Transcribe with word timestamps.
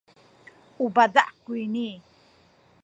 u 0.85 0.87
paza’ 0.95 1.23
kuyni. 1.43 1.89